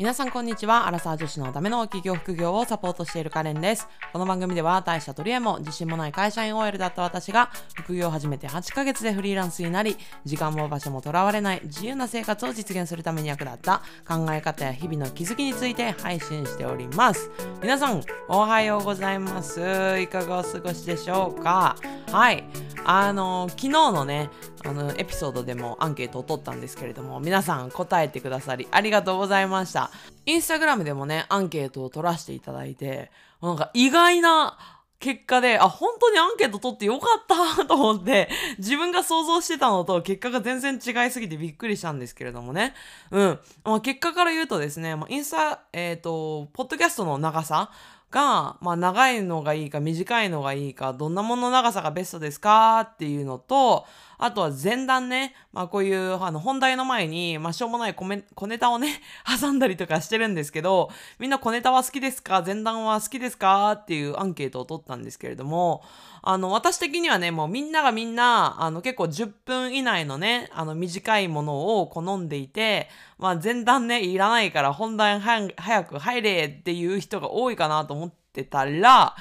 [0.00, 0.86] 皆さんこんにちは。
[0.86, 3.86] アラサー女子のための企業副業をサポートしているカレンです。
[4.14, 17.30] この番組では大した取り柄も自信もない会社員 OL だった私が副業を始めて8ヶ月でフリーランスになり、時間も場所もとらわれない自由な生活を実現するために役立った考え方や日々の気づきについて配信しております。
[17.60, 19.60] 皆さん、おはようございます。
[20.00, 21.76] いかがお過ごしでしょうか？
[22.10, 22.48] はい。
[22.86, 24.30] あの、昨日のね、
[24.64, 29.90] あの、エピソードでもアンケートを取ったんですけれども、皆さん答えてくださりありがとうございました。
[30.26, 33.10] インスタグラムでもね、アンケートを取らせていただいて、
[33.42, 34.58] なんか意外な
[35.00, 42.74] 結果で、あ、本当にアンケート取ってよかったと思って、自分が想像してたのと結果が全然違いすぎてびっくりしたんですけれどもね。
[43.10, 43.38] うん。
[43.64, 47.70] まあ、結果から言うとですね、ま、インスタ、えっ、と、ポッドキャストの長さ
[48.10, 52.80] が、まあ、長いのがいいか短いのがいいか、どんなものの長さがベストですか？
[52.80, 53.86] っていうのと、
[54.18, 59.00] あとは前段ね、まあこういうあの本題の前に、まあしょうもない小め小ネタをね、
[59.40, 62.42] 挟んだりとかしてるんですけど、みんな小ネタは好きですか？
[62.44, 63.72] 前段は好きですか？
[63.72, 65.82] っていうアンケートを取ったんですけれども、
[66.22, 79.16] あの私的にはね、もうみんながみんな、あの結構10分以内のね、あの短いものを好んでいて、まあ前段ね、いらないから本題早く入れっていう人が多いかなと思ってたら、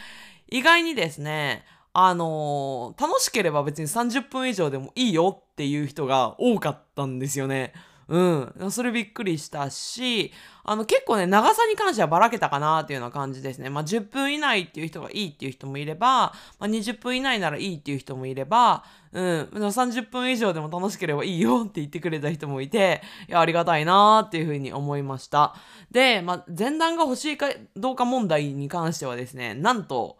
[0.49, 7.73] 意外にですね、あのー、楽しければ別に30分以上でもいいよっていう人が多かったんですよね。
[8.09, 8.71] うん。
[8.71, 13.69] それびっくりしたし、あの結構ね、長さに関してはばらけたかなっていうような感じですね。
[13.69, 19.49] まあ10分以内っていう人がいいっていう人もいれば、まあ20分以内ならいいっていう人もいれば、うん。
[19.53, 25.53] 30分以上でも楽しければいいよって言ってくれた人もいて、いや、ありがたいなーっていうふうに思いました。
[25.91, 30.17] で、まあ前段が欲しいかどうか問題に関してはですね、なんと、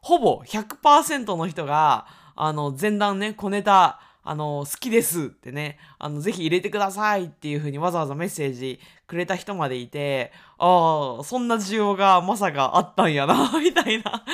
[0.00, 14.24] ほぼ100%の人が、あの、前段ね、小ネタ、あの、好きですってね、あの、ぜひ入れてくださいっていう風にわざわざメッセージくれた人までいて、ああ、そんな需要がまさかあったんやな、 みたいな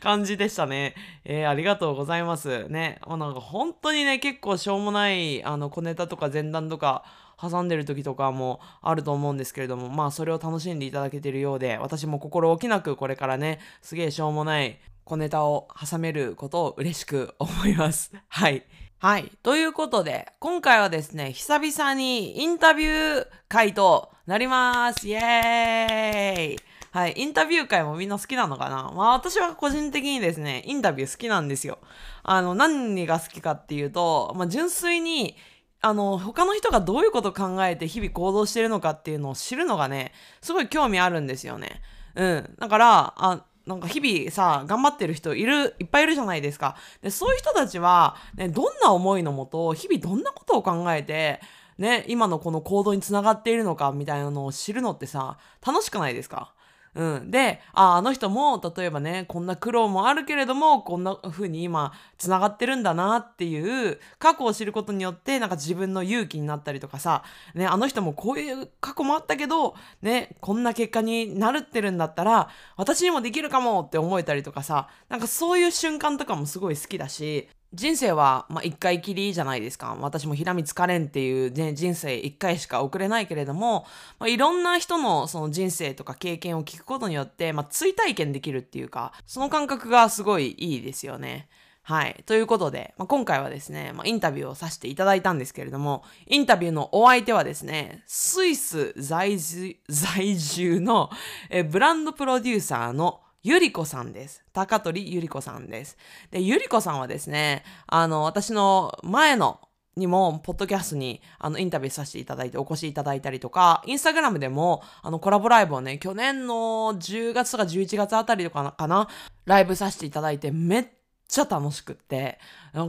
[0.00, 0.94] 感じでしたね。
[1.24, 2.68] えー、ありがとうございます。
[2.68, 7.04] ね、もうなんか本当にね、結構しょうもない、あの、小ネタとか前段とか、
[7.36, 18.12] 挟んでる時とかもあると思うんですけれども、まあそれを楽しんでいただけてるようで、私も心置きなくこれからね、すげえしょうもない小ネタを挟めることを嬉しく思います。
[18.28, 18.64] はい。
[19.04, 19.30] はい。
[19.42, 25.06] ということで、今回はですね、久々にインタビュー会となります。
[25.06, 26.58] イエーイ
[26.90, 27.12] はい。
[27.14, 28.90] インタビュー会もみんな好きなのかな？
[28.96, 31.80] まあ私は個人的にですね、インタビュー好きなんですよ。
[32.22, 35.36] あの、何が好きかっていうと、まあ純粋に、
[35.82, 41.82] あの、他の人がどういうことを考えて日々行動してるのかっていうのを知るのがね、すごい興味あるんですよね。
[42.14, 42.54] うん。
[42.58, 46.76] だから、あ、なんか日々さ、頑張ってる人いる、いっぱいいるじゃないですか。
[47.02, 51.40] で、そういう人たちは、ね、どんな思いのもと、日々どんなことを考えて、
[51.78, 56.53] ね、今のこの行動につながっているのかみたいなのを知るのってさ、楽しくないですか？
[56.94, 57.30] うん。
[57.30, 67.24] で、あ、あの人も、例えばね、こんな苦労もあるけれども、こんな風に今、繋がってるんだなっていう、過去を知ることによって、なんか自分の勇気になったりとかさ、
[67.54, 79.96] ね、あの人もこういう過去もあったけど、ね、こんな結果になるってるんだったら、私にもできるかもって思えたりとかさ、なんかそういう瞬間とかもすごい好きだし、人生は、まあ、一回きりじゃないですか。
[80.00, 83.84] 私も平光カレンっていう、ね、人生一回しか送れないけれども、
[84.18, 91.48] まあ、いろんな人のその人生とか経験を聞くことによって、まあ、追体験できるっていうか、その感覚がすごいいいですよね。
[91.82, 92.22] はい。
[92.24, 101.10] ということで、まあ、今回はですね、まあ、インタビューをさせていただいたんですけれども、インタビューのお相手はですね、スイス在住在住の
[101.50, 104.42] えブランドプロデューサーのゆりこさんです。
[104.54, 105.98] 高取ゆりこさんです。
[106.30, 109.60] で、ゆりこさんはですね、あの、私の前の
[109.98, 119.08] にも、ポッドキャストに、あの、インタビューさせていただいて、お越しいただいたりとか、インスタグラムでも、あの、コラボライブをね、去年の10月とか11月あたりとか、かな
[119.44, 120.88] ライブさせていただいて、めっ
[121.24, 122.38] っちゃ楽しくって、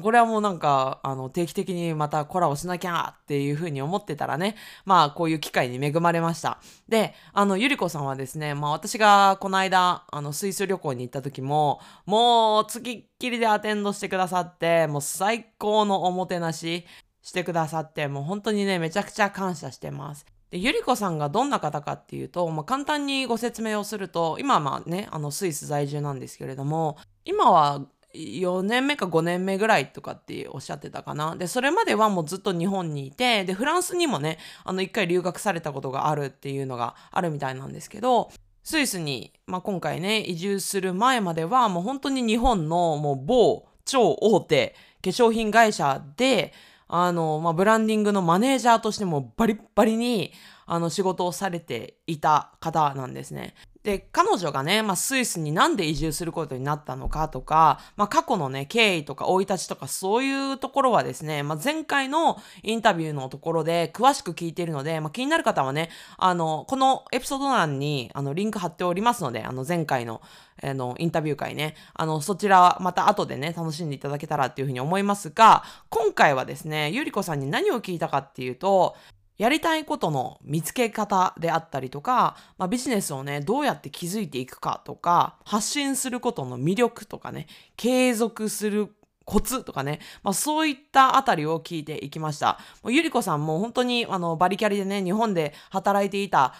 [0.02, 6.60] これはもうなんか、あの、定期的にまたコラボしなきゃっていう風に思ってたらね、まあ、こういう機会に恵まれました。
[6.88, 16.86] で、あの、ゆりこさんはですね、まあ私がこの間、あの、スイス旅行に行った時も、もう、つきっきりでアテンドしてくださって、もう最高のおもてなし
[17.22, 20.26] してくださって、もう本当にね、めちゃくちゃ感謝してます。
[20.52, 27.82] で、ゆりこさんがどんな方かっていうと、まあ、簡単にご説明をすると、今はまあね、あの、スイス在住なんですけれども、今は
[28.16, 31.36] 4年目か5年目ぐらいとかっておっしゃってたかな。
[31.36, 38.32] で、それまではもうずっと日本にいて、で、フランスにもね、あの、一回留学されたことがあるっていうのがあるみたいなんですけど、
[38.64, 46.54] スイスに、まあ、今回ね、移住する前までは、もう本当に日本のもう某超大手化粧品会社で、
[46.88, 50.32] あの、まあ、ブランディングのマネージャーとしてもバリッバリに、
[50.68, 53.54] あの仕事をされていた方なんですね。
[53.86, 70.20] で、彼女がね、まあ、スイスになんで移住することになったのかとか、まあ、過去のね、経緯とか生い立ちとかそういうところはですね、まあ、前回のインタビューのところで詳しく聞いているので、まあ、気になる方はね、あの、このエピソード欄にあのリンク貼っておりますので、あの前回の
[70.64, 78.96] あのインタビュー会ね、あの、そちらはまた後でね、楽しんでいただけたらっていうふうに思いますが、今回はですね、ゆりこさんに何を聞いたかっていうと、
[79.38, 88.90] やりたいことの見つけ方であったりとか、まあ、ビジネスをね、どうやって築いていくかとか、発信することの魅力とかね、継続する
[89.26, 92.60] コツとかね、まあ、そういったあたりを聞いていきました。
[92.86, 96.54] ゆりこさんも本当にあのバリキャリでね、日本で働いていた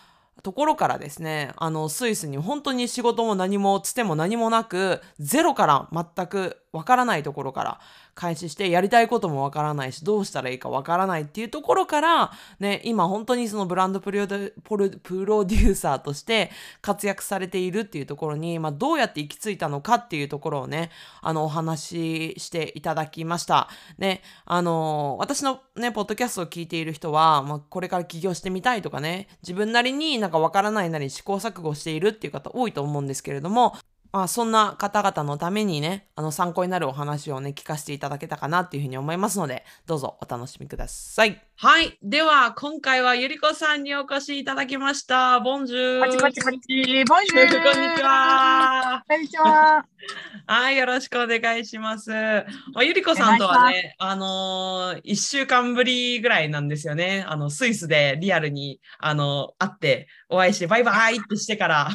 [0.44, 7.80] ところからですね、あの、スイスに本当に仕事も何もつても何もなく、ゼロから全くわからないところから
[8.16, 16.50] 開始してやりたいこともわからないしどうしたらいいかわからないっていうところからね今本当にそのブランドプロデューサーとして
[16.82, 20.92] 活躍されているっていうところに、まあ、どうやって行き着いたのかっていうところをね
[21.22, 23.70] あのお話ししていただきました。
[23.98, 33.76] ねあの私のねポッドキャストを聞いている人は、まあ、これから起業してみたいとかね自分なりになんかわからないなり試行錯誤しているっていう方多いと思うんですけれども
[34.16, 41.44] まあ、そんな方々のためにね、あの参考になるお話をね、聞かせていただけたかなっていうふうに思いますので、どうぞお楽しみください。
[41.58, 41.98] はい。
[42.04, 45.40] では、今回はゆりこさんにお越しいただきました。
[45.40, 46.06] ボンジュー。
[46.06, 47.06] こちこちこち。
[47.06, 47.64] ボンジュー。
[47.64, 49.02] こんにちは。
[49.08, 49.86] こんにちは。
[50.48, 52.12] はい、よろしくお願いします。
[52.12, 52.46] ま
[52.82, 57.24] あ、ゆりこさんとはね、あのー、1週間ぶりぐらいなんですよね。
[57.26, 61.90] あの、スイスでリアルに、あの、会って、お会いして、バイバイってしてから、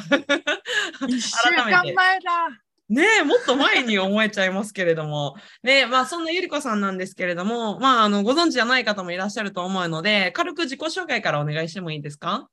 [1.01, 2.70] 1週間前だ。
[2.91, 5.37] ねえ、もっと前に思えちゃいますけれども。
[5.63, 12.49] ねまあそんなゆりこさんなんですけれども、まああの、ご存知じゃない方もいらっしゃると思うので、軽く自己紹介からお願いしてもいいですか？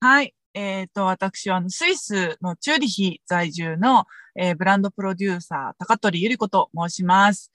[0.00, 0.34] はい。
[0.54, 7.52] えっ、ー、と、私はあのスイスのチューリヒ在住の、えー、ブランドプロデューサー、高取ゆり子と申します。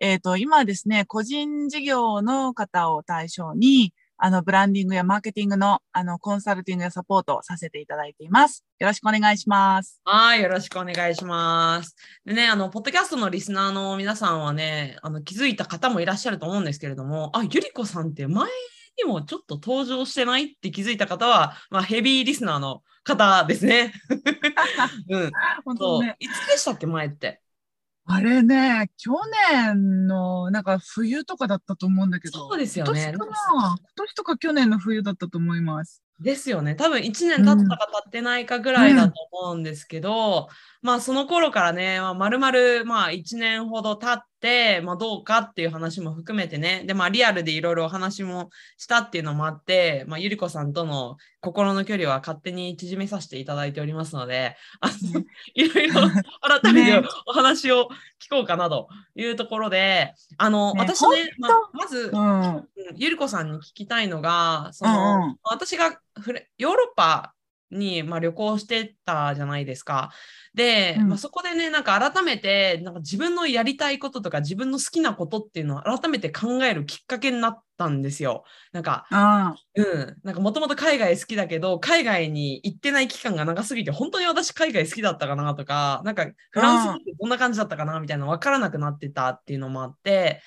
[0.00, 8.64] えっ、ー、と、今ですね、個人事業の方を対象に、あの、ブランディングやマーケティングの、あの、コンサルティングやサポートをさせていただいています。
[8.78, 10.00] よろしくお願いします。
[10.04, 11.96] はい、よろしくお願いします。
[12.24, 18.48] でね、あの、ポッドキャストのリスナーの皆さんはね、あの、気づいた方もいらっしゃると思うんですけれども、あ、ゆりこさんって前
[18.98, 23.92] にもちょっと登場してないって気づいた方は、まあ、ヘビーリスナーの方ですね。
[25.10, 25.30] うん。
[25.64, 27.40] 本当ね、いつでしたっけ、前って？
[28.06, 29.12] あれね、去
[29.52, 32.38] 年のなんか冬とかだったと思うんだけど。
[32.38, 33.12] そうですよね。
[33.14, 36.02] 今年今年とか去年の冬だったと思います。
[36.20, 36.76] ですよね。
[36.76, 40.48] 多分1年経ったか経ってないかぐらいだと思うんですけど、
[40.82, 55.20] うん、まあその頃からね、まあ、丸々まあ1年ほど経って、まあどうかっていう話も含めてね、でまあリアルでいろいろお話もしたっていうのもあって、まあゆりこさんとの心の距離は勝手に縮めさせていただいておりますので、あの、
[55.54, 56.00] いろいろ
[56.62, 57.88] 改めてお話を
[58.24, 65.98] 聞こうかなというところで、あの、ね、私ね、ままず、うん、ゆりこさんに聞きたいのが、その、うんうん、私が
[66.58, 67.34] ヨーロッパ
[67.70, 70.12] に、まあ、旅行してたじゃないですか。
[70.54, 78.44] で、うん、まあ、そこでね、なんか改めて、なんか自分のやりたいこととか自分の好きなことっていうのを改めて考えるきっかけになったんですよ。
[78.72, 79.04] なんか、
[79.74, 80.16] うん。
[80.22, 90.40] なんかもともと海外好きだけど、海外に行ってない期間が長すぎて、本当に私海外好きだったかなとか、なんかフランスってどんな感じだったかなみたいなの分からなくなってたっていうのもあって、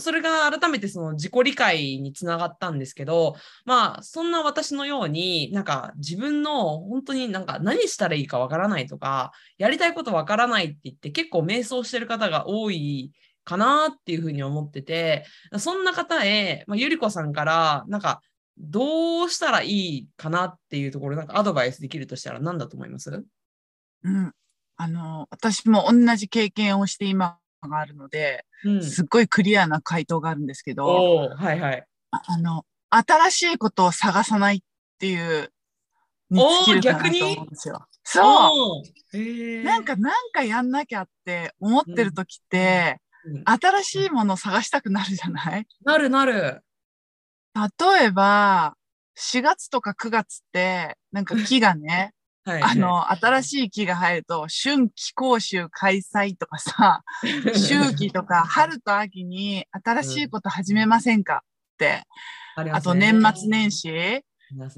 [0.00, 13.12] それが改めてその自己理解につながったんですけど、まあ、そんな私のように、なんか自分の本当になんか何したらいいかわからないとか、やりたいことわからないって言って結構迷走してる方が多い
[13.44, 15.24] かなっていうふうに思ってて、
[15.58, 18.20] そんな方へ、まあ、ゆりこさんから、なんか、
[18.56, 23.24] どうしたらいいかなっていうところ、なんかアドバイスできるとしたら何だと思います？
[24.04, 24.32] うん。
[24.76, 30.86] あの、私も同じ経験をして今があるので、うん、すっごいクリアな回答があるんですけど、
[31.36, 34.60] はいはい、ああの、新しいことを探さないっ
[34.98, 35.50] ていう
[36.30, 37.84] に尽きるかなと思うんですよ。
[38.22, 39.62] そう。
[39.62, 43.36] なんか、なんかやんなきゃって思ってる時って、うん。
[43.36, 45.66] うん、新しいものを探したくなるじゃない？
[45.84, 46.62] なるなる。
[47.54, 48.76] 例えば、
[49.16, 52.12] 4月とか9月って、なんか木がね、
[52.44, 57.02] はい、あの、新しい木が入ると、春季講習開催とかさ、
[57.54, 62.02] 秋季とか、春と秋に新しいこと始めませんかって。
[62.58, 64.22] うん、あと年末年始、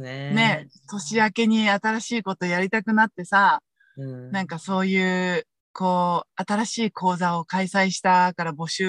[0.00, 3.62] ね、ね、年明けに新しいことやりたくなってさ、
[3.96, 8.88] うん、なんかそういう、こう、新しい講座を開催したから募集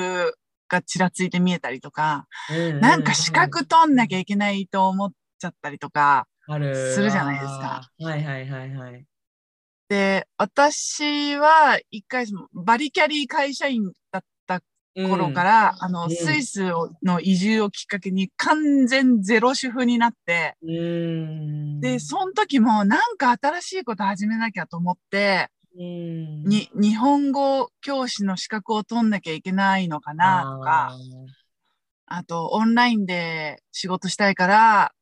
[0.70, 6.51] がちらついて見えたりとか、うんうんうん、なんか資格取んなきゃいけないと思っちゃったりとかす
[7.01, 7.89] るじゃないですか。
[8.00, 9.06] はいはいはいはい。
[9.89, 14.25] で、私は一回バリキャリー会社員だった
[15.06, 16.72] 頃から、うん、あの、うん、スイス
[17.04, 30.92] の移住をきっかけに完全ゼロ主婦になって、うん、で、その時もなんか新しいこと始めなきゃと思って、に、日本語教師の資格を取んなきゃいけないのかなとか、
[32.08, 34.94] あと、オンラインで仕事したいから、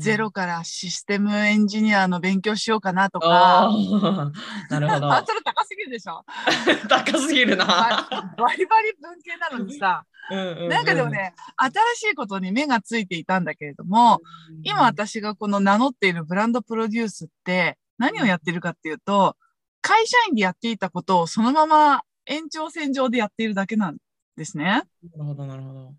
[0.00, 3.70] ゼロからシステムエンジニアの勉強しようかなとか。
[4.70, 5.08] なるほど。
[5.08, 6.24] ハードル高すぎるでしょ？
[6.88, 7.66] 高すぎるな。
[7.66, 19.36] バリバリ文系なのにさ、なんかでもね、新しいことに目がついていたんだけれども、うん、今私がこの名乗っているブランドプロデュースって何をやってるかっていうと、
[19.80, 23.96] 会社員でやっていたことをそのまま延長線上でやっているだけなん
[24.36, 24.64] ですね。
[24.64, 24.80] な
[25.18, 25.94] るほど、なるほど。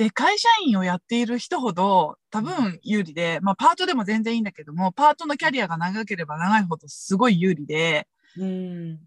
[0.00, 8.98] で、会社員をやっている人ほど多分有利で、まあパートでも全然いいんだけども、パートのキャリアが長ければ長いほどすごい有利で、うん、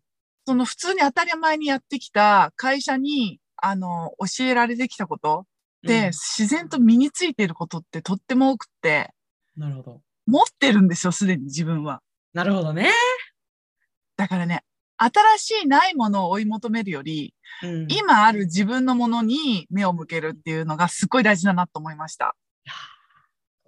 [0.45, 5.47] その普通に当たり前にやってきた会社に、あの、教えられてきたこと
[5.81, 9.09] で、うん、自然と身についていることってとっても多くて、
[9.57, 10.01] なるほど。
[10.27, 12.03] 持ってるんですよ、すでに自分は。
[12.33, 12.91] なるほどね。
[14.15, 14.63] だからね、
[14.97, 17.33] 新しいないものを追い求めるより、
[17.63, 22.35] うん、今ある自分のものに目を向けるっていうのがすっごい大事だなと思いました。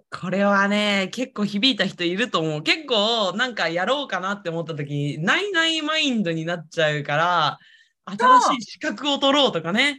[0.08, 2.62] これはね、結構響いた人いると思う。
[2.62, 7.58] 結構なんかやろうかなって思った時、ないないマインドになっちゃうから、
[8.06, 9.98] 新しい資格を取ろうとかね。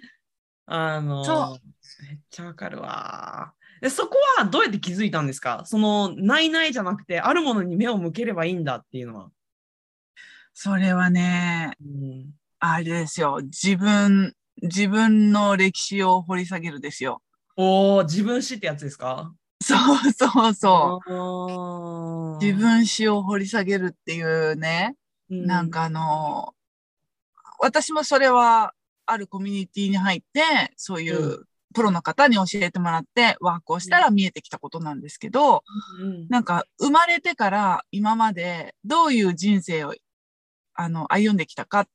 [0.66, 1.60] あの、
[2.08, 3.54] めっちゃわかるわ。
[3.82, 5.64] でそこはどうやって気づいたんですか？
[5.66, 9.30] その、ないないじゃなくて、あるものに目を向ければいいんだっていうのは。
[10.60, 13.42] それはね、うん、あれですよ。
[13.44, 14.34] 自分、
[14.64, 17.22] 自分の歴史を掘り下げるですよ。
[17.56, 19.36] おお、自分史ってやつですか？
[19.62, 19.78] そう
[20.12, 22.44] そうそう。
[22.44, 24.96] 自分史を掘り下げるっていうね、
[25.30, 26.56] うん、なんかあの、
[27.60, 28.74] 私もそれは
[29.06, 30.42] あるコミュニティに入って、
[30.76, 31.46] そういう
[31.76, 35.62] プロの方に教えてもらってワークをしたら見えてきたことなんですけど、
[36.02, 39.94] うん、なんか生まれてから今までどういう人生を
[40.78, 41.88] あの、歩んできたかっ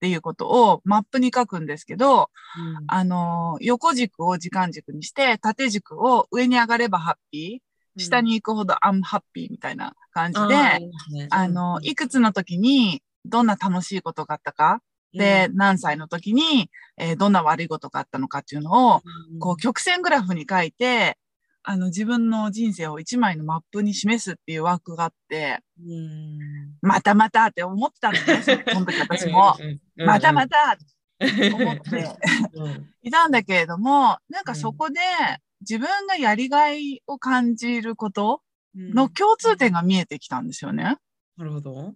[0.00, 10.90] ていうことをマップに書くんですけど、うん、あの、横軸を時間軸にして、縦軸を上に上がればハッピー、下に行くほどアンハッピーみたいな感じで、あね、
[11.30, 14.82] あの、いくつの時にどんな楽しいことがあったか、
[15.12, 21.16] で、うん、何歳の時に、えー、どんな悪いことがあったのかっていうのを、うん、こう曲線グラフに書いて、
[21.70, 25.58] あの自分の人生を一枚のマップに示すっていうワークがあって、
[26.80, 29.54] またまたって思ってたんですよ、 その時私も。
[29.98, 30.76] またまたっ
[31.18, 32.08] て思って
[33.02, 34.98] いたんだけれども、なんかそこで
[35.60, 38.40] 自分がやりがいを感じること
[38.74, 40.96] の共通点が見えてきたんですよね。
[41.36, 41.92] なるほど。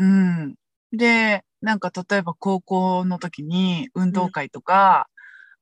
[0.00, 0.54] うん。
[0.92, 5.08] で、なんか例えば高校の時に運動会とか、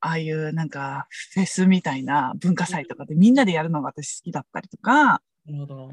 [0.00, 5.22] ああいうなんかフェスみたいな文化祭とかでみんなでやるのが私好きだったりとか、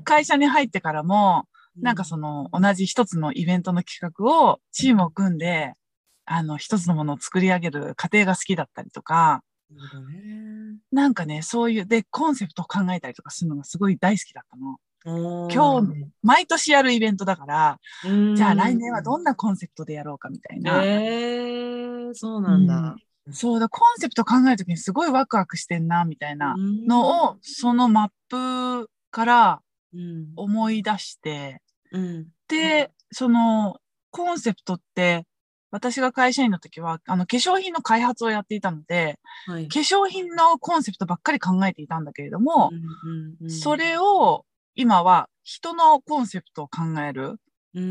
[0.03, 1.45] 会社に入ってからも、
[1.77, 5.73] なんかその同じ一つのイベントの企画をチームを組んで、
[6.25, 9.43] あの一つのものを作り上げる過程が好きだったりとか、
[10.91, 14.77] なんかね、そういう、で、コンセプトを考えたりとかするのがすごい大好きだったの。
[15.05, 17.79] 今日、毎年やるイベントだから、
[18.35, 20.83] じゃあ来年はどんなコンセプトでやろうかみたいな。
[20.83, 22.95] えー、そうなんだ。
[23.31, 29.61] そうだ、コンセプト考えるときにすごいワクワクしてんな、みたいなのを、そのマップから
[30.35, 31.61] 思い出して、
[31.91, 33.77] うん、で、その
[34.11, 35.25] コンセプトって、
[35.71, 47.39] 私が会社員の時は、あの、化粧品の開発をやっていたので、はい、化粧品のコンセプトばっかり考えていたんだけれども、うんうんうん、それを今は人のコンセプトを考える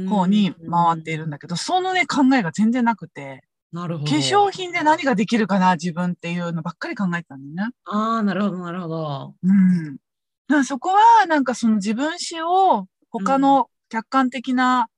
[0.08, 4.10] 方に回っているんだけど、そのね、考えが全然なくて、なるほど。
[4.10, 7.74] 化粧品で何ができるかな、自分っていうのばっかり考えてたんだよね。
[7.84, 9.34] ああ、なるほど、なるほど。
[9.42, 9.96] うん。
[10.48, 14.88] だそこは、なんかその自分史を他の客観的な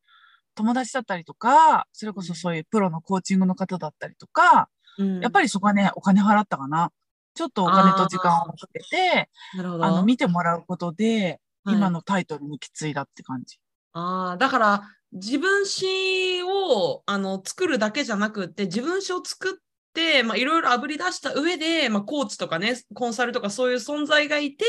[0.54, 6.90] 友達だったりとか、それこそそういうプロのコーチングの方だったりとか、うん、やっぱりそこはね、お金払ったかな。
[7.34, 9.28] ちょっとお金と時間をかけて、
[9.58, 13.58] あの、見てもらうことで、今のタイトルにきついだって感じ。
[13.92, 14.82] ああ、だから、
[15.14, 19.52] 自分史をあの作るだけじゃなくって自分史を作っ
[19.94, 24.64] ていろいろあぶり出した上で、まあ、コーチとかねコンサルとかそういう存在がいて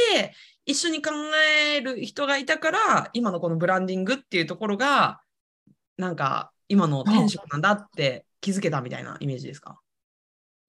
[0.68, 1.12] 一緒に考
[1.76, 5.20] える人がいたから今のこのブランディングっていうところが
[5.98, 9.80] なんか今の転職なんだって気づけたみたいなイメージですか？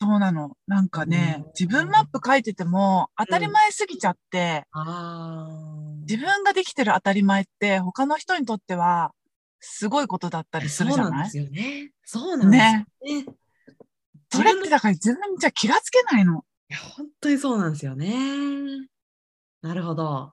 [0.01, 0.57] そうなの。
[0.67, 9.13] なんかね、自分マップ書いてても当たり前すぎちゃって、うん、自分ができてる当たり前って他の人にとっては
[9.61, 11.31] すごいことだったりするじゃない？
[11.31, 11.93] そうなんですよね。
[12.05, 13.25] そうなんですよね。
[13.25, 13.27] ね
[14.31, 16.45] それってだから自分じゃ気がつけないの。
[16.69, 18.15] いや、本当にそうなんですよね。
[19.63, 20.33] なるほど。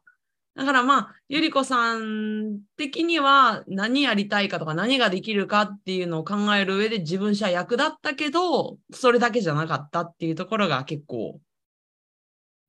[0.55, 11.39] だからまあ、ゆりこさん的には何やりたいかとか何ができるかっていうのを考える上で自分じゃ役立ったけど、それだけじゃなかったっていうところが結構、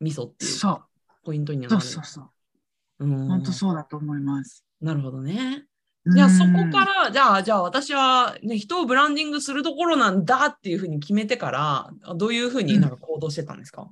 [0.01, 0.87] ミソっていうか、
[1.25, 1.71] ポイントになる。
[1.71, 2.31] そうそうそう。
[3.01, 4.65] うん、本当そうだと思います。
[4.81, 5.67] なるほどね。
[6.07, 13.89] じゃあそこから、じゃあ、じゃあ私は、ね、人をブランディングするところなんだっていうふうに決めてから、どういうふうになんか行動してたんですか、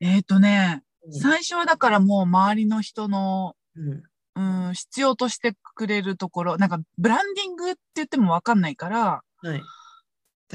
[0.00, 9.62] うん、えっ、ー、とね、最初はだからもう周りの人の、うん、うん、必要としてくれるところ、なんかブランディングって言ってもわかんないから、はい、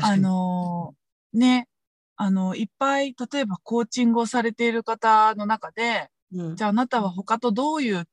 [0.01, 1.67] あのー、ね、
[2.15, 8.07] あの、いっぱい、例えばコーチングをされている方の中で、うん、じゃああなたは他とどういう、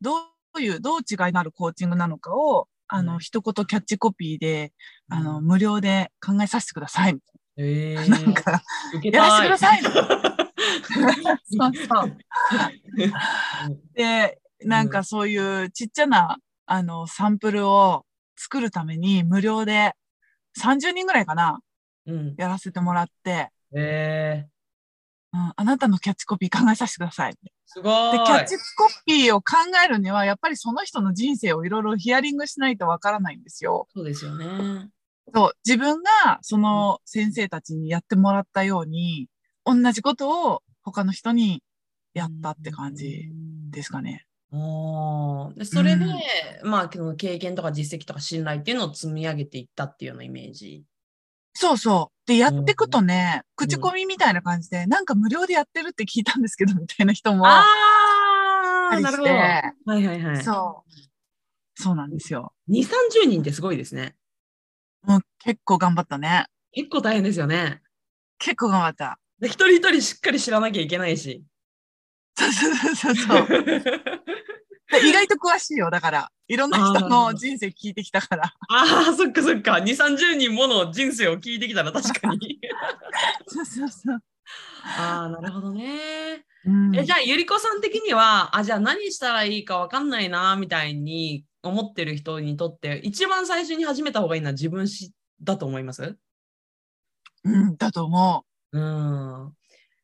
[0.00, 4.72] どういう、どう違いのあるコーチングなのかを、あの、うん、一言キャッチコピーで、
[5.08, 7.18] あの、無料で考えさせてください。
[7.56, 8.62] えー、 なんか、
[9.02, 9.82] やらせてください。
[11.46, 12.16] そうそう。
[13.94, 18.04] で、なんかそういうちっちゃな、あの、サンプルを
[18.36, 19.94] 作るために無料で
[20.60, 21.60] 30人ぐらいかな、
[22.06, 24.51] うん、やらせてもらって、えー、
[25.34, 27.34] うん、あなたのキャッチコピー考えさせてください。
[27.66, 28.18] すごい。
[28.18, 33.88] で、キャッチコピーを考えるには、やっぱりその人の人生をいろいろヒアリングしないとわからないんですよ。
[33.94, 34.90] そうですよね。
[35.34, 39.28] そう、自分がその先生たちにやってもらったように、
[39.64, 41.62] 同じことを他の人に
[42.12, 43.30] やったって感じ
[43.70, 44.26] ですかね。
[44.54, 46.04] おでそれで、
[46.62, 50.84] うん、まあ経験とか実績とか信頼っていうのを積み上げていったっていうようなイメージ。
[51.54, 52.26] そうそう。
[52.26, 57.46] で、やっていくとね、うん、口コミみたいな感じで、なんか無料でやってるって聞いたんですけど、みたいな人も。
[57.46, 57.64] あ
[58.92, 59.30] あ、なるほど。
[59.30, 60.42] はいはいはい。
[60.42, 60.92] そう。
[61.74, 62.52] そうなんですよ。
[62.68, 62.84] 2、
[63.24, 64.14] 30人ってすごいですね。
[65.02, 66.46] もう結構頑張ったね。
[66.72, 67.82] 結構大変ですよね。
[68.38, 69.18] 結構頑張った。
[69.40, 71.44] で一人一人しっかり知らなきゃいけないし。
[72.38, 73.46] そうそうそうそう。
[75.04, 76.32] 意外と詳しいよ、だから。
[76.48, 78.54] いろんな人の人生聞いてきたから。
[78.68, 79.78] ああ、そっかそっか。
[79.78, 82.60] 2、30人もの人生を聞いてきたら確かに。
[83.48, 84.22] そうそうそう。
[84.98, 86.44] ああ、なるほどね。
[86.64, 96.16] うん、えじゃあ、ゆりこさん的には、あ、じゃあ何したらいいか分かんないな、みたいに思ってる人にとって、一番最初に始めた方がいいのは自分しだと思います？
[97.44, 98.78] うん、だと思う。
[98.78, 99.52] うん。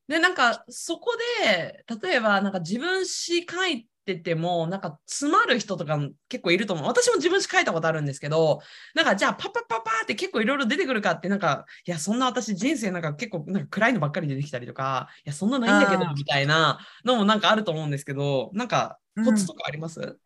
[0.09, 6.87] で、なんか、そこで、例えば、なんか自分詩書いてても、なんか詰まる人とか結構いると思う。
[6.87, 8.61] 私も自分詩書いたことあるんですけど、
[8.95, 20.17] なんか、じゃあ、パパパパって結構いろいろ出てくるかって、なんか、いや、そんな私人生なんか結構なんか暗いのばっかり出てきたりとか、いや、そんなのいいんだけど、みたいなのもなんかあると思うんですけど、なんか、コツとかあります、うん。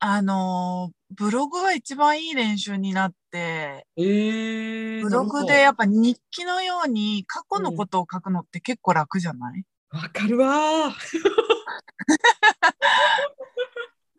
[0.00, 9.64] あのブログが一番いい練習になって、えー、ブログでやっぱ日記のように過去のことを書くのって結構楽じゃない？
[9.92, 10.94] わ、うん、かるわ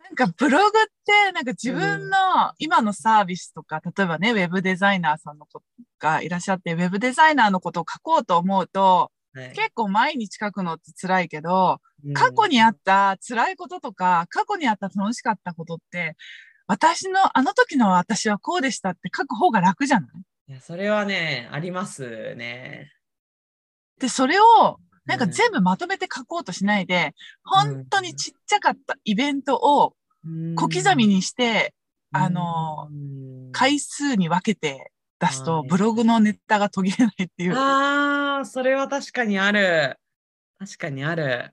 [0.04, 0.70] なんかブログっ
[1.06, 2.18] てなんか自分の
[2.60, 5.62] 今のサービスとか、例えばね、ウェブデザイナーさんの子
[6.00, 11.82] がいらっしゃって、ウェブデザイナーのことを書こうと思うと、はい、結構毎日書くのって辛いけど、
[12.14, 16.16] 過去にあった辛いこととか、過去にあった楽しかったことって、
[16.68, 20.10] 私の、あの時の私はこうでしたって書く方が楽じゃない？
[20.52, 22.92] いや、それはね、ありますね。
[24.00, 27.14] で、それを、なんか全部まとめて書こうとしないで、
[27.46, 29.94] うん、本当にちっちゃかったイベントを
[30.56, 31.74] 小刻みにして、
[32.14, 32.90] うん、あの、
[33.52, 37.56] 回数に分けて出すと、ブログのネタが途切れないっていう。
[37.56, 39.98] ああ、それは確かにある。
[40.60, 41.52] 確かにある。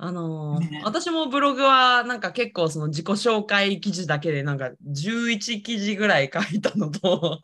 [0.00, 7.40] あのーね、私もブログはなんか結構その自己紹介記事だけでなんか11記事ぐらい書いたのと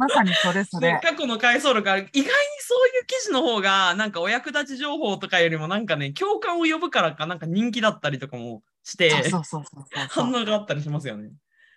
[0.00, 0.98] まさにそれそれ。
[1.02, 9.12] 過去の回想録が意外にそういう記事の方がなんかお役立ち情報とかよりもなんかね共感を呼ぶからかなんか人気だったりとかもして
[10.08, 11.30] 反応があったりしますよね。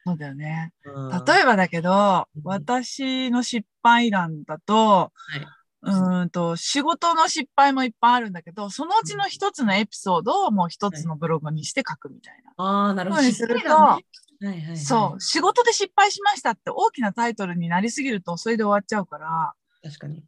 [0.06, 0.72] そうだよね。
[0.86, 5.46] うん、例えばだけど、私の失敗談だと、はい
[5.86, 12.64] うんと、仕事の失敗もいっぱいあるんだけど、そのうちの一つのエピソードをもう一つのブログにして書くみたいな。
[12.64, 13.22] ああ、なるほど。
[13.22, 14.00] にすると、
[14.42, 20.24] はいはいはい、そう、仕事で失敗しましたって大きなタイトルになりすぎるとそれで終わっちゃうから、確かに。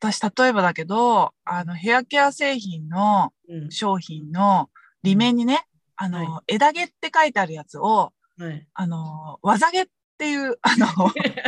[0.00, 3.32] 私、例えばだけど、あの、ヘアケア製品の
[3.70, 4.68] 商品の
[5.04, 5.64] 里面にね、
[6.00, 10.86] うん、あの、はい、枝毛って書いてあるやつを、はい、あの、技毛ってっていう あの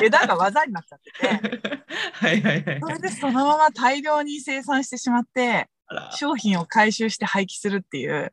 [0.03, 1.29] 枝が技になっちゃってて。
[2.13, 5.69] はいはいはい、それでそのまま大量に生産してしまって
[6.17, 8.31] 商品を回収して廃棄するっていう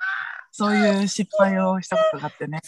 [0.52, 2.62] そういう失敗をしたことがあってね。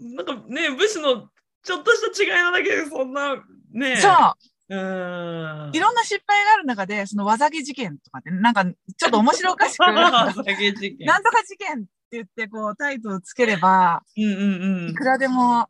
[0.00, 1.28] なんかね武士の
[1.62, 3.36] ちょっとした違いなだけでそんな
[3.72, 3.96] ね。
[3.96, 4.50] そう。
[4.70, 5.70] うん。
[5.72, 15.68] いろんな失敗がある中で、その技毛事件とかって、なんかちょっと面白おかしく、 なんとか事件って言って、こう、タイトルつければ、うんうんうん、いくらでも、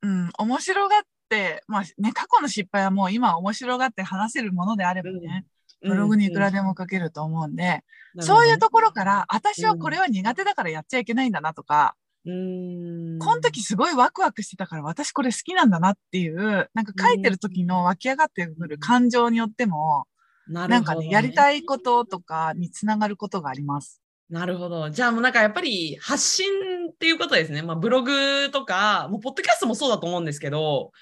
[0.00, 5.44] うん、面白がって、まあね、過去の失敗はもう今面白がって話せるものであればね、
[5.82, 11.96] ブログにいくらでも書けると思うんで、うんうん、そういうところから、私はこれは苦手だからやっちゃいけないんだなとか、
[12.28, 20.06] うん、この時すごいワクワクしてたから私これ好きなんだなっていう、なんか書いてる時の湧き上がってくる感情によっても、
[20.46, 24.02] なね、なんかね、やりたいこととかにつながることがあります。
[24.28, 24.90] なるほど。
[24.90, 26.46] じゃあもうなんかやっぱり発信
[26.90, 27.62] っていうことですね。
[27.62, 30.92] まあブログとか、もうポッドキャストもそうだと思うんですけど、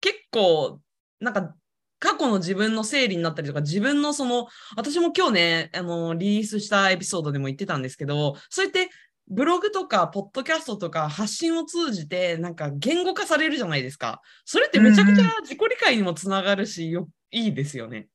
[0.00, 0.80] 結構
[1.18, 1.52] なんか
[1.98, 8.88] 過去の自分の整理になったりとか、自分のその、私も今日ね、あの、リリースしたエピソードでも言ってたんですけど、そうやって
[9.30, 14.20] ブログとか、ポッドキャストとか発信を通じて、なんか言語化されるじゃないですか。
[14.44, 18.08] それってめちゃくちゃ自己理解にもつながるし、よいいですよね。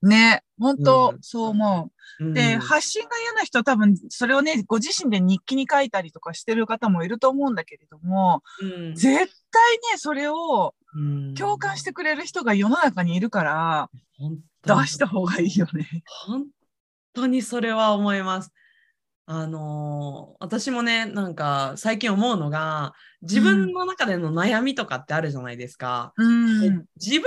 [0.00, 2.24] ね、本当、うん、そう思う。
[2.24, 9.28] うん、で、発信が嫌な人多分、それをね、ご自身で日記に書いたりとかしてる方もいると思うんだけれども、うん、絶対ね、
[9.96, 10.74] それを
[11.36, 13.90] 共感してくれる人が世の中にいるから、
[14.64, 16.04] 出した方がいいよね。
[16.26, 16.46] 本
[17.12, 18.52] 当にそれは思います。
[19.28, 26.12] あのー、私もね、なんか最近思うのが、自分の中での悩みとかってあるじゃないですか。
[26.16, 27.22] うん、自分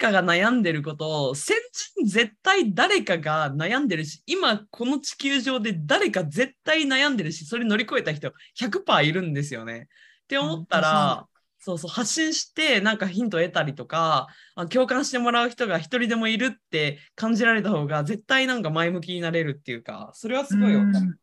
[0.00, 1.58] なんかが悩んでることを、先
[1.98, 9.88] 人絶対誰かが悩んでるし、今この地球上で誰か絶対悩んでるし、それ乗り越えた人100%いるんですよね。
[10.24, 11.26] って思ったら、
[11.66, 14.28] そうそう発信してなんかヒントを得たりとか
[14.70, 21.18] 共感してもらう人が一人でもいるって感じられた方が絶対なんか前向きになれるっていうかそれはすごいよかる。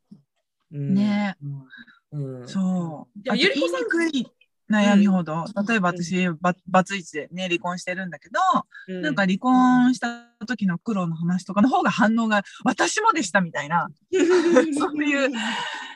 [0.70, 1.38] ね、
[2.12, 3.20] うん、そう。
[3.24, 4.32] やゆりこさん言いにくい
[4.70, 8.40] 悩みほど、うん、例えば私、ババツイチでね、離婚してるんだけど、
[8.90, 13.88] うん、なんか離婚した時の苦労の話とかの方が反応が、私もでしたみたいな、
[14.78, 15.30] そういう、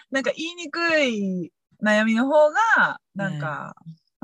[0.10, 1.52] なんか言いにくい
[1.84, 3.76] 悩みの方が、なんか、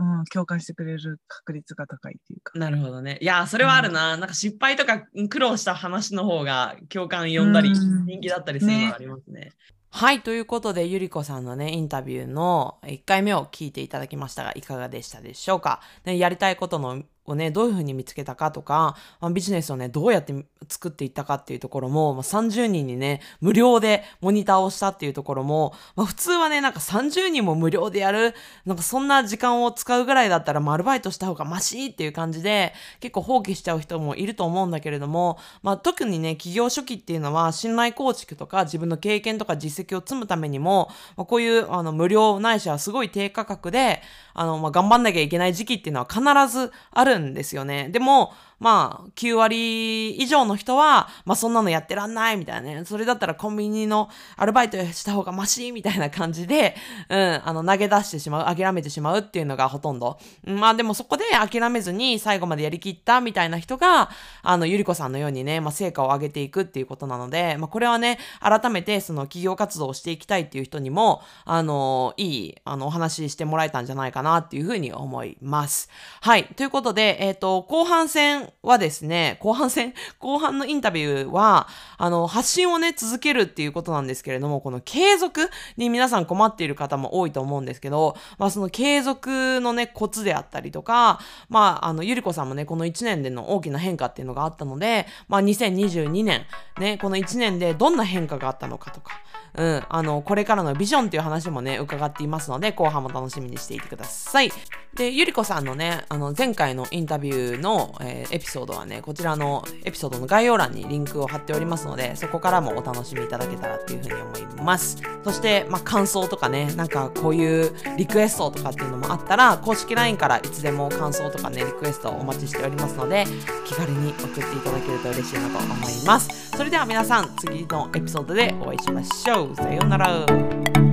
[0.04, 2.58] うん、共感してくれる確率が高いっていうか。
[2.60, 3.18] なるほどね。
[3.22, 4.16] いや、それはあるな。
[4.16, 9.42] うん、なんか失敗とか苦労した話の方が共感呼んだり、人気だったりするのがありますね。
[9.42, 9.52] ね
[9.90, 10.22] はい。
[10.22, 15.82] ということで、ゆりこさんのね、インタビューの1回目を聞いていただきましたが、いかがでしたでしょうか？
[16.04, 20.34] ね、やりたいことのをね、どういうふうに見つけたかとか、まあ、ビジネスをね、どうやって
[20.68, 28.34] 作っていったかっていうところも、まあ、30人にね、無料でモニターをしたっていうところも、まあ、普通はね、なんか30人も無料でやる、
[28.66, 44.02] なんかそんな時間を使うぐらいだったら、アルバイトした方がマシっていう感じで、結構放棄しちゃう人もいると思うんだけれども、まあ、特にね、企業初期っていうのは、信頼構築とか、自分の経験とか実績を積むためにも、まあ、こういうあの無料ないしはすごい低価格で、
[44.34, 47.90] あの、まあ、頑張んなきゃいけない時期っていうのは必ずあるんですよね。
[47.90, 52.86] でも、まあ、9割以上の人は、まあそんなのやってらんないみたいなね。
[52.86, 56.74] それだったらコンビニのアルバイトした方がマシみたいな感じで、
[57.10, 60.18] うん、あの、投げ出してしまう、諦めてしまうっていうのがほとんど。
[60.46, 64.10] まあでもそこで諦めずに最後までやりきったみたいな人が、
[64.44, 75.90] あの、ゆりこさんのようにね、まあ成果を上げていくっていうことなので、まあこれはね、改めてその企業活動をしていきたいっていう人にも、あの、いい、あの、お話ししてもらえたんじゃないかなっていうふうに思います。
[76.22, 76.46] はい。
[76.46, 96.46] ということで、えっ、ー、と、後半戦はですね、後半戦、 後半のインタビューは、あの、発信をね、続けるっていうことなんですけれども、この継続に皆さん困っている方も多いと思うんですけど、まあ、その継続のね、コツであったりとか、まあ、あの、ゆりこさんもね、この1年での大きな変化っていうのがあったので、まあ、2022年、
[96.80, 99.20] ね、この1年でどんな変化があったのかとか、
[99.56, 104.52] うん、あの、これからのビジョンっていう話もね、伺っていますので、後半も楽しみにしていてください。
[104.96, 115.02] で、ゆりこさんのね、あの、前回のインタビューの、えー、エピソードはね、こちらのエピソードの概要欄にリンクを貼っておりますので、そこからもお楽しみいただけたらっていうふうに思います。
[115.24, 123.26] そして、まあ、感想とかね、なんかこういうリクエストとかっていうのもあったら、公式 LINE からいつでも感想とかね、リクエストをお待ちしておりますので、
[123.66, 126.52] 気軽に送っていただけると嬉しいなと思います。
[126.56, 129.56] それでは皆さん、次のエピソードでお会いしましょう。
[129.56, 130.93] さようなら。